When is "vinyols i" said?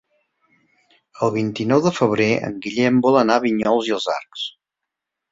3.43-3.93